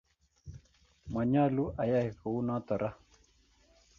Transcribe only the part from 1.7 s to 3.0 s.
ayai ko u notok ra.